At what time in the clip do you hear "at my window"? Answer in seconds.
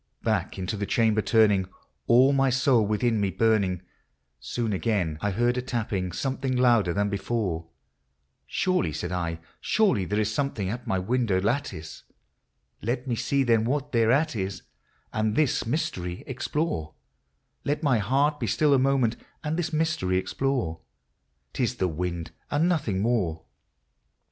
10.71-11.39